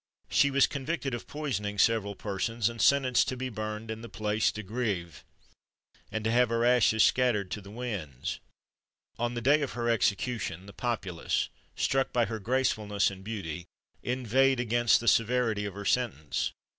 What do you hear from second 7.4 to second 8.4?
to the winds.